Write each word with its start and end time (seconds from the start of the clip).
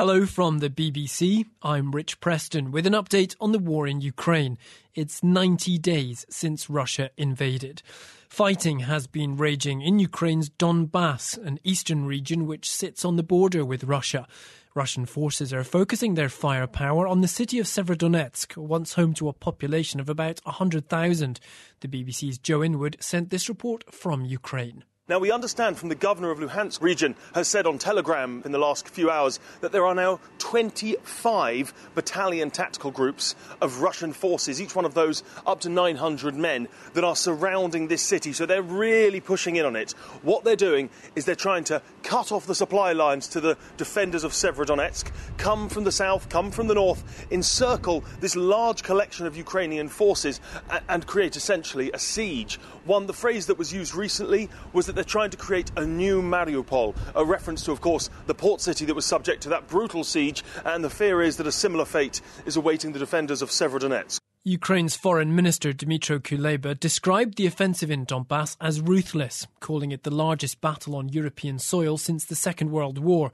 Hello 0.00 0.24
from 0.24 0.60
the 0.60 0.70
BBC. 0.70 1.44
I'm 1.60 1.90
Rich 1.90 2.20
Preston 2.20 2.70
with 2.70 2.86
an 2.86 2.94
update 2.94 3.36
on 3.38 3.52
the 3.52 3.58
war 3.58 3.86
in 3.86 4.00
Ukraine. 4.00 4.56
It's 4.94 5.22
90 5.22 5.76
days 5.76 6.24
since 6.30 6.70
Russia 6.70 7.10
invaded. 7.18 7.82
Fighting 8.26 8.78
has 8.78 9.06
been 9.06 9.36
raging 9.36 9.82
in 9.82 9.98
Ukraine's 9.98 10.48
Donbass, 10.48 11.36
an 11.36 11.58
eastern 11.64 12.06
region 12.06 12.46
which 12.46 12.70
sits 12.70 13.04
on 13.04 13.16
the 13.16 13.22
border 13.22 13.62
with 13.62 13.84
Russia. 13.84 14.26
Russian 14.74 15.04
forces 15.04 15.52
are 15.52 15.64
focusing 15.64 16.14
their 16.14 16.30
firepower 16.30 17.06
on 17.06 17.20
the 17.20 17.28
city 17.28 17.58
of 17.58 17.66
Severodonetsk, 17.66 18.56
once 18.56 18.94
home 18.94 19.12
to 19.12 19.28
a 19.28 19.34
population 19.34 20.00
of 20.00 20.08
about 20.08 20.40
100,000. 20.44 21.40
The 21.80 21.88
BBC's 21.88 22.38
Joe 22.38 22.64
Inwood 22.64 22.96
sent 23.00 23.28
this 23.28 23.50
report 23.50 23.84
from 23.92 24.24
Ukraine. 24.24 24.84
Now, 25.10 25.18
we 25.18 25.32
understand 25.32 25.76
from 25.76 25.88
the 25.88 25.96
governor 25.96 26.30
of 26.30 26.38
Luhansk 26.38 26.80
region 26.80 27.16
has 27.34 27.48
said 27.48 27.66
on 27.66 27.78
Telegram 27.78 28.42
in 28.44 28.52
the 28.52 28.58
last 28.58 28.88
few 28.88 29.10
hours 29.10 29.40
that 29.60 29.72
there 29.72 29.84
are 29.84 29.94
now 29.96 30.20
25 30.38 31.74
battalion 31.96 32.52
tactical 32.52 32.92
groups 32.92 33.34
of 33.60 33.80
Russian 33.80 34.12
forces, 34.12 34.62
each 34.62 34.76
one 34.76 34.84
of 34.84 34.94
those 34.94 35.24
up 35.48 35.62
to 35.62 35.68
900 35.68 36.36
men, 36.36 36.68
that 36.94 37.02
are 37.02 37.16
surrounding 37.16 37.88
this 37.88 38.02
city. 38.02 38.32
So 38.32 38.46
they're 38.46 38.62
really 38.62 39.18
pushing 39.18 39.56
in 39.56 39.66
on 39.66 39.74
it. 39.74 39.90
What 40.22 40.44
they're 40.44 40.54
doing 40.54 40.90
is 41.16 41.24
they're 41.24 41.34
trying 41.34 41.64
to 41.64 41.82
cut 42.04 42.30
off 42.30 42.46
the 42.46 42.54
supply 42.54 42.92
lines 42.92 43.26
to 43.28 43.40
the 43.40 43.58
defenders 43.78 44.22
of 44.22 44.30
Severodonetsk, 44.30 45.10
come 45.38 45.68
from 45.68 45.82
the 45.82 45.90
south, 45.90 46.28
come 46.28 46.52
from 46.52 46.68
the 46.68 46.74
north, 46.74 47.26
encircle 47.32 48.04
this 48.20 48.36
large 48.36 48.84
collection 48.84 49.26
of 49.26 49.36
Ukrainian 49.36 49.88
forces, 49.88 50.40
and 50.88 51.04
create 51.04 51.34
essentially 51.34 51.90
a 51.90 51.98
siege. 51.98 52.60
One, 52.84 53.06
the 53.06 53.12
phrase 53.12 53.46
that 53.46 53.58
was 53.58 53.72
used 53.72 53.96
recently 53.96 54.48
was 54.72 54.86
that 54.86 54.99
they're 55.00 55.04
trying 55.06 55.30
to 55.30 55.36
create 55.38 55.70
a 55.78 55.86
new 55.86 56.20
Mariupol, 56.20 56.94
a 57.14 57.24
reference 57.24 57.64
to, 57.64 57.72
of 57.72 57.80
course, 57.80 58.10
the 58.26 58.34
port 58.34 58.60
city 58.60 58.84
that 58.84 58.92
was 58.92 59.06
subject 59.06 59.42
to 59.44 59.48
that 59.48 59.66
brutal 59.66 60.04
siege, 60.04 60.44
and 60.62 60.84
the 60.84 60.90
fear 60.90 61.22
is 61.22 61.38
that 61.38 61.46
a 61.46 61.52
similar 61.52 61.86
fate 61.86 62.20
is 62.44 62.54
awaiting 62.54 62.92
the 62.92 62.98
defenders 62.98 63.40
of 63.40 63.48
Severodonetsk. 63.48 64.19
Ukraine's 64.42 64.96
Foreign 64.96 65.34
Minister 65.34 65.70
Dmytro 65.74 66.18
Kuleba 66.18 66.80
described 66.80 67.36
the 67.36 67.44
offensive 67.44 67.90
in 67.90 68.06
Donbass 68.06 68.56
as 68.58 68.80
ruthless, 68.80 69.46
calling 69.60 69.92
it 69.92 70.02
the 70.02 70.10
largest 70.10 70.62
battle 70.62 70.96
on 70.96 71.10
European 71.10 71.58
soil 71.58 71.98
since 71.98 72.24
the 72.24 72.34
Second 72.34 72.70
World 72.70 72.96
War. 72.96 73.32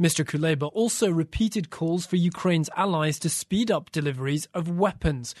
Mr. 0.00 0.24
Kuleba 0.24 0.68
also 0.74 1.12
repeated 1.12 1.70
calls 1.70 2.06
for 2.06 2.16
Ukraine's 2.16 2.68
allies 2.76 3.20
to 3.20 3.30
speed 3.30 3.70
up 3.70 3.92
deliveries 3.92 4.48
of 4.52 4.68
weapons. 4.68 5.32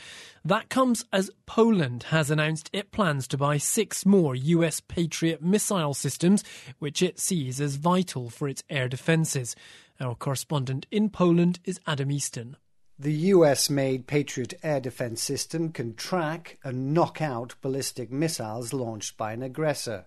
That 0.44 0.68
comes 0.68 1.04
as 1.12 1.32
Poland 1.46 2.04
has 2.10 2.30
announced 2.30 2.70
it 2.72 2.92
plans 2.92 3.26
to 3.28 3.36
buy 3.36 3.58
six 3.58 4.06
more 4.06 4.36
US 4.36 4.80
Patriot 4.80 5.42
missile 5.42 5.94
systems, 5.94 6.44
which 6.78 7.02
it 7.02 7.18
sees 7.18 7.60
as 7.60 7.74
vital 7.74 8.30
for 8.30 8.46
its 8.46 8.62
air 8.70 8.88
defences. 8.88 9.56
Our 10.00 10.14
correspondent 10.14 10.86
in 10.92 11.10
Poland 11.10 11.58
is 11.64 11.80
Adam 11.88 12.12
Easton. 12.12 12.56
The 13.00 13.12
US 13.12 13.70
made 13.70 14.08
Patriot 14.08 14.54
air 14.60 14.80
defense 14.80 15.22
system 15.22 15.70
can 15.70 15.94
track 15.94 16.58
and 16.64 16.92
knock 16.92 17.22
out 17.22 17.54
ballistic 17.60 18.10
missiles 18.10 18.72
launched 18.72 19.16
by 19.16 19.32
an 19.32 19.40
aggressor. 19.40 20.06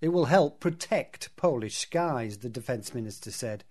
It 0.00 0.08
will 0.08 0.24
help 0.24 0.58
protect 0.58 1.36
Polish 1.36 1.76
skies, 1.76 2.38
the 2.38 2.48
defense 2.48 2.94
minister 2.94 3.30
said. 3.30 3.64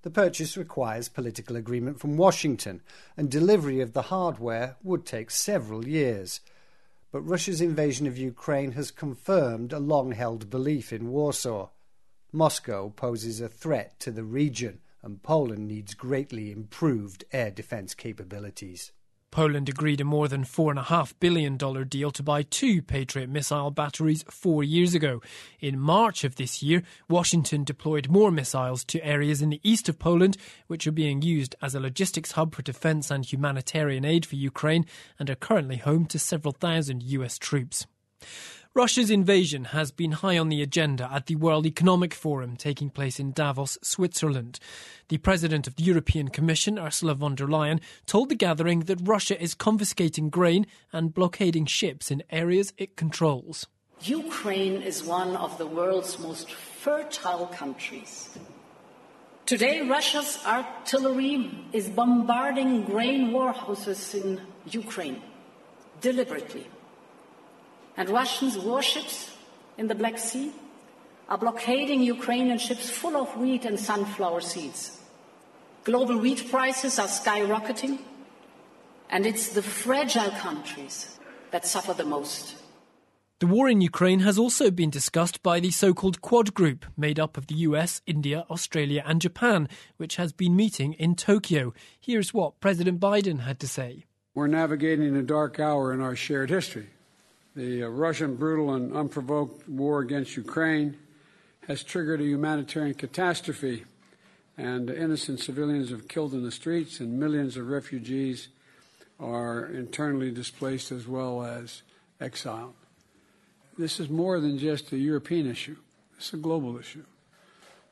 The 0.00 0.10
purchase 0.10 0.56
requires 0.56 1.10
political 1.10 1.54
agreement 1.54 2.00
from 2.00 2.16
Washington, 2.16 2.80
and 3.14 3.30
delivery 3.30 3.82
of 3.82 3.92
the 3.92 4.08
hardware 4.08 4.76
would 4.82 5.04
take 5.04 5.30
several 5.30 5.86
years. 5.86 6.40
But 7.12 7.20
Russia's 7.20 7.60
invasion 7.60 8.06
of 8.06 8.16
Ukraine 8.16 8.72
has 8.72 8.90
confirmed 8.90 9.74
a 9.74 9.78
long 9.78 10.12
held 10.12 10.48
belief 10.48 10.94
in 10.94 11.10
Warsaw. 11.10 11.68
Moscow 12.32 12.88
poses 12.88 13.42
a 13.42 13.50
threat 13.50 14.00
to 14.00 14.10
the 14.10 14.24
region 14.24 14.80
and 15.02 15.22
Poland 15.22 15.68
needs 15.68 15.94
greatly 15.94 16.50
improved 16.50 17.24
air 17.32 17.50
defence 17.50 17.94
capabilities. 17.94 18.92
Poland 19.30 19.68
agreed 19.68 20.00
a 20.00 20.04
more 20.04 20.26
than 20.26 20.42
$4.5 20.42 21.14
billion 21.20 21.56
deal 21.56 22.10
to 22.10 22.22
buy 22.22 22.42
two 22.42 22.80
Patriot 22.80 23.28
missile 23.28 23.70
batteries 23.70 24.24
four 24.30 24.64
years 24.64 24.94
ago. 24.94 25.20
In 25.60 25.78
March 25.78 26.24
of 26.24 26.36
this 26.36 26.62
year, 26.62 26.82
Washington 27.08 27.62
deployed 27.62 28.08
more 28.08 28.30
missiles 28.30 28.84
to 28.86 29.04
areas 29.04 29.42
in 29.42 29.50
the 29.50 29.60
east 29.62 29.88
of 29.88 29.98
Poland, 29.98 30.38
which 30.66 30.86
are 30.86 30.92
being 30.92 31.20
used 31.20 31.54
as 31.60 31.74
a 31.74 31.80
logistics 31.80 32.32
hub 32.32 32.54
for 32.54 32.62
defense 32.62 33.10
and 33.10 33.30
humanitarian 33.30 34.04
aid 34.04 34.24
for 34.24 34.36
Ukraine 34.36 34.86
and 35.18 35.28
are 35.28 35.34
currently 35.34 35.76
home 35.76 36.06
to 36.06 36.18
several 36.18 36.52
thousand 36.52 37.02
US 37.02 37.38
troops. 37.38 37.86
Russia's 38.74 39.10
invasion 39.10 39.64
has 39.64 39.90
been 39.90 40.12
high 40.12 40.36
on 40.36 40.50
the 40.50 40.62
agenda 40.62 41.08
at 41.10 41.26
the 41.26 41.36
World 41.36 41.66
Economic 41.66 42.12
Forum 42.12 42.54
taking 42.54 42.90
place 42.90 43.18
in 43.18 43.32
Davos, 43.32 43.78
Switzerland. 43.82 44.60
The 45.08 45.16
president 45.18 45.66
of 45.66 45.76
the 45.76 45.84
European 45.84 46.28
Commission, 46.28 46.78
Ursula 46.78 47.14
von 47.14 47.34
der 47.34 47.46
Leyen, 47.46 47.80
told 48.06 48.28
the 48.28 48.34
gathering 48.34 48.80
that 48.80 49.00
Russia 49.02 49.40
is 49.42 49.54
confiscating 49.54 50.28
grain 50.28 50.66
and 50.92 51.14
blockading 51.14 51.64
ships 51.64 52.10
in 52.10 52.22
areas 52.30 52.74
it 52.76 52.94
controls. 52.94 53.66
Ukraine 54.02 54.82
is 54.82 55.02
one 55.02 55.34
of 55.34 55.56
the 55.58 55.66
world's 55.66 56.18
most 56.18 56.52
fertile 56.52 57.46
countries. 57.46 58.38
Today, 59.46 59.80
Russia's 59.80 60.38
artillery 60.46 61.50
is 61.72 61.88
bombarding 61.88 62.84
grain 62.84 63.32
warehouses 63.32 64.14
in 64.14 64.42
Ukraine 64.66 65.22
deliberately 66.00 66.68
and 67.98 68.08
Russian 68.08 68.50
warships 68.64 69.32
in 69.76 69.88
the 69.88 69.94
Black 69.94 70.18
Sea 70.18 70.52
are 71.28 71.36
blockading 71.36 72.00
Ukrainian 72.00 72.56
ships 72.56 72.88
full 72.88 73.16
of 73.16 73.36
wheat 73.36 73.64
and 73.64 73.78
sunflower 73.78 74.40
seeds. 74.40 75.00
Global 75.82 76.16
wheat 76.16 76.48
prices 76.48 76.98
are 77.00 77.08
skyrocketing, 77.08 77.98
and 79.10 79.26
it's 79.26 79.48
the 79.48 79.62
fragile 79.62 80.30
countries 80.30 81.18
that 81.50 81.66
suffer 81.66 81.92
the 81.92 82.04
most. 82.04 82.54
The 83.40 83.48
war 83.48 83.68
in 83.68 83.80
Ukraine 83.80 84.20
has 84.20 84.38
also 84.38 84.70
been 84.70 84.90
discussed 84.90 85.42
by 85.42 85.58
the 85.58 85.72
so 85.72 85.92
called 85.92 86.22
Quad 86.22 86.54
Group, 86.54 86.86
made 86.96 87.18
up 87.18 87.36
of 87.36 87.48
the 87.48 87.56
US, 87.68 88.00
India, 88.06 88.44
Australia, 88.48 89.02
and 89.06 89.20
Japan, 89.20 89.68
which 89.96 90.16
has 90.16 90.32
been 90.32 90.54
meeting 90.54 90.92
in 90.94 91.16
Tokyo. 91.16 91.74
Here's 92.00 92.32
what 92.32 92.60
President 92.60 93.00
Biden 93.00 93.40
had 93.40 93.58
to 93.58 93.66
say 93.66 94.04
We're 94.34 94.46
navigating 94.46 95.16
a 95.16 95.22
dark 95.22 95.58
hour 95.58 95.92
in 95.92 96.00
our 96.00 96.14
shared 96.14 96.50
history. 96.50 96.90
The 97.58 97.82
uh, 97.82 97.88
Russian 97.88 98.36
brutal 98.36 98.72
and 98.72 98.94
unprovoked 98.94 99.68
war 99.68 99.98
against 99.98 100.36
Ukraine 100.36 100.96
has 101.66 101.82
triggered 101.82 102.20
a 102.20 102.24
humanitarian 102.24 102.94
catastrophe, 102.94 103.84
and 104.56 104.88
innocent 104.88 105.40
civilians 105.40 105.90
have 105.90 106.06
killed 106.06 106.34
in 106.34 106.44
the 106.44 106.52
streets, 106.52 107.00
and 107.00 107.18
millions 107.18 107.56
of 107.56 107.66
refugees 107.66 108.46
are 109.18 109.66
internally 109.66 110.30
displaced 110.30 110.92
as 110.92 111.08
well 111.08 111.42
as 111.42 111.82
exiled. 112.20 112.74
This 113.76 113.98
is 113.98 114.08
more 114.08 114.38
than 114.38 114.56
just 114.56 114.92
a 114.92 114.96
European 114.96 115.50
issue, 115.50 115.78
it's 116.16 116.32
a 116.32 116.36
global 116.36 116.78
issue. 116.78 117.02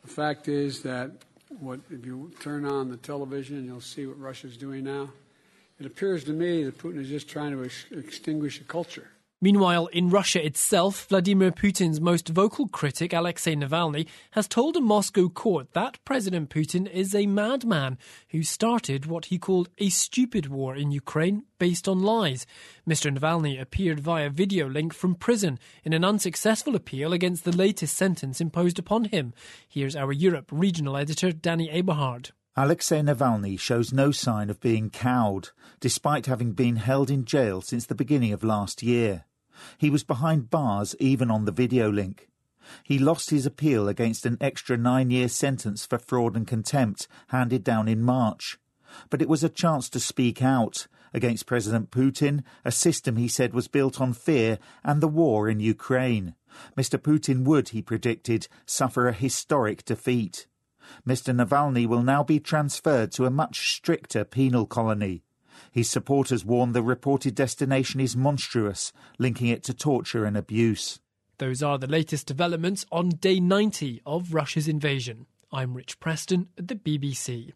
The 0.05 0.11
fact 0.13 0.47
is 0.47 0.83
that 0.83 1.11
what, 1.59 1.81
if 1.91 2.07
you 2.07 2.31
turn 2.39 2.65
on 2.67 2.89
the 2.89 2.99
television, 2.99 3.65
you'll 3.65 3.81
see 3.81 4.07
what 4.07 4.21
Russia's 4.21 4.57
doing 4.57 4.85
now. 4.85 5.11
It 5.81 5.87
appears 5.87 6.23
to 6.23 6.33
me 6.33 6.63
that 6.63 6.79
Putin 6.79 7.01
is 7.01 7.09
just 7.09 7.29
trying 7.29 7.51
to 7.51 7.65
ex- 7.65 7.87
extinguish 7.91 8.61
a 8.61 8.65
culture. 8.65 9.09
Meanwhile, 9.47 9.87
in 9.93 10.11
Russia 10.11 10.45
itself, 10.45 11.07
Vladimir 11.07 11.53
Putin's 11.53 12.01
most 12.01 12.31
vocal 12.31 12.67
critic, 12.67 13.13
Alexei 13.13 13.55
Navalny, 13.55 14.09
has 14.33 14.49
told 14.49 14.77
a 14.77 14.81
Moscow 14.81 15.29
court 15.29 15.73
that 15.73 16.05
President 16.05 16.51
Putin 16.51 16.91
is 16.91 17.15
a 17.15 17.27
madman 17.27 17.97
who 18.31 18.43
started 18.43 19.07
what 19.07 19.27
he 19.27 19.39
called 19.39 19.69
a 19.79 19.89
stupid 19.89 20.49
war 20.49 20.75
in 20.75 20.91
Ukraine 20.91 21.45
based 21.61 21.87
on 21.87 22.03
lies. 22.03 22.45
Mr. 22.91 23.17
Navalny 23.17 23.61
appeared 23.61 24.01
via 24.01 24.31
video 24.31 24.69
link 24.69 24.93
from 24.93 25.15
prison 25.15 25.61
in 25.85 25.93
an 25.93 26.05
unsuccessful 26.05 26.75
appeal 26.75 27.13
against 27.13 27.45
the 27.45 27.57
latest 27.57 27.97
sentence 27.97 28.41
imposed 28.41 28.81
upon 28.81 29.05
him. 29.05 29.33
Here's 29.69 29.95
our 29.95 30.11
Europe 30.11 30.49
regional 30.51 30.97
editor, 30.97 31.31
Danny 31.31 31.69
Aeberhard. 31.69 32.33
Alexei 32.57 33.01
Navalny 33.01 33.61
shows 33.61 33.93
no 33.93 34.11
sign 34.11 34.51
of 34.51 34.59
being 34.59 34.91
cowed, 34.91 35.51
despite 35.79 36.27
having 36.27 36.51
been 36.51 36.75
held 36.75 37.13
in 37.13 37.25
jail 37.25 37.61
since 37.61 37.87
the 37.87 37.95
beginning 37.95 38.33
of 38.33 38.43
last 38.43 38.83
year. 38.83 39.25
He 39.79 39.91
was 39.91 40.05
behind 40.05 40.51
bars 40.51 40.95
even 40.99 41.31
on 41.31 41.45
the 41.45 41.53
video 41.53 41.91
link. 41.91 42.29
He 42.83 42.99
lost 42.99 43.31
his 43.31 43.47
appeal 43.47 43.89
against 43.89 44.27
an 44.27 44.39
extra 44.41 44.77
nine 44.77 45.11
year 45.11 45.29
sentence 45.29 45.87
for 45.87 45.99
fraud 45.99 46.37
and 46.37 46.47
contempt 46.47 47.07
handed 47.29 47.63
down 47.63 47.89
in 47.89 48.03
March. 48.03 48.59
But 49.11 49.23
it 49.23 49.29
was 49.29 49.45
a 49.45 49.49
chance 49.49 49.89
to 49.91 50.01
speak 50.01 50.43
out 50.43 50.87
against 51.15 51.47
President 51.47 51.91
Putin, 51.91 52.43
a 52.65 52.73
system 52.73 53.17
he 53.17 53.29
said 53.29 53.55
was 53.55 53.69
built 53.69 54.01
on 54.01 54.13
fear, 54.13 54.59
and 54.85 55.01
the 55.01 55.09
war 55.09 55.49
in 55.49 55.61
Ukraine. 55.61 56.35
Mr. 56.77 56.99
Putin 56.99 57.45
would, 57.45 57.71
he 57.71 57.83
predicted, 57.83 58.49
suffer 58.67 59.09
a 59.09 59.13
historic 59.13 59.85
defeat. 59.85 60.47
Mr. 61.07 61.35
Navalny 61.35 61.87
will 61.87 62.03
now 62.03 62.23
be 62.23 62.39
transferred 62.39 63.13
to 63.13 63.27
a 63.27 63.31
much 63.31 63.75
stricter 63.75 64.25
penal 64.25 64.67
colony. 64.67 65.23
His 65.71 65.89
supporters 65.89 66.45
warn 66.45 66.73
the 66.73 66.83
reported 66.83 67.35
destination 67.35 68.01
is 68.01 68.17
monstrous, 68.17 68.93
linking 69.19 69.49
it 69.49 69.63
to 69.65 69.75
torture 69.75 70.25
and 70.25 70.37
abuse. 70.37 71.01
Those 71.39 71.63
are 71.63 71.79
the 71.79 71.87
latest 71.87 72.27
developments 72.27 72.87
on 72.91 73.11
day 73.11 73.41
90 73.41 74.01
of 74.07 74.33
Russia's 74.33 74.69
invasion. 74.69 75.27
I'm 75.53 75.75
Rich 75.75 76.01
Preston 76.01 76.49
at 76.57 76.69
the 76.69 76.75
BBC. 76.75 77.53